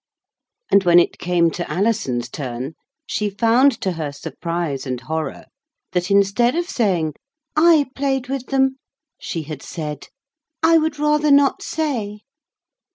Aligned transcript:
And 0.71 0.83
when 0.83 0.97
it 0.97 1.19
came 1.19 1.51
to 1.51 1.69
Alison's 1.71 2.27
turn, 2.27 2.73
she 3.05 3.29
found 3.29 3.79
to 3.81 3.91
her 3.91 4.11
surprise 4.11 4.87
and 4.87 4.99
horror 4.99 5.45
that 5.91 6.09
instead 6.09 6.55
of 6.55 6.67
saying, 6.67 7.13
'I 7.55 7.91
played 7.95 8.27
with 8.27 8.47
them,' 8.47 8.77
she 9.19 9.43
had 9.43 9.61
said, 9.61 10.07
'I 10.63 10.79
would 10.79 10.97
rather 10.97 11.29
not 11.29 11.61
say.' 11.61 12.21